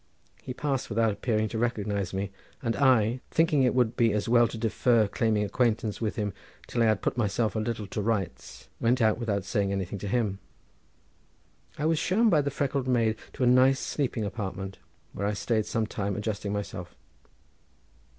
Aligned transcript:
He 0.41 0.55
passed 0.55 0.89
without 0.89 1.11
appearing 1.11 1.47
to 1.49 1.59
recognise 1.59 2.11
me, 2.11 2.31
and 2.63 2.75
I, 2.75 3.21
thinking 3.29 3.61
it 3.61 3.75
would 3.75 3.95
be 3.95 4.13
as 4.13 4.27
well 4.27 4.47
to 4.47 4.57
defer 4.57 5.07
claiming 5.07 5.43
acquaintance 5.43 6.01
with 6.01 6.15
him 6.15 6.33
till 6.65 6.81
I 6.81 6.87
had 6.87 7.03
put 7.03 7.17
myself 7.17 7.55
a 7.55 7.59
little 7.59 7.85
to 7.85 8.01
rights, 8.01 8.67
went 8.79 8.99
out 8.99 9.19
without 9.19 9.43
saying 9.43 9.71
anything 9.71 9.99
to 9.99 10.07
him. 10.07 10.39
I 11.77 11.85
was 11.85 11.99
shown 11.99 12.31
by 12.31 12.41
the 12.41 12.49
freckled 12.49 12.87
maid 12.87 13.15
to 13.33 13.43
a 13.43 13.45
nice 13.45 13.79
sleeping 13.79 14.25
apartment, 14.25 14.79
where 15.13 15.27
I 15.27 15.33
stayed 15.33 15.67
some 15.67 15.85
time 15.85 16.15
adjusting 16.15 16.51
myself. 16.51 16.95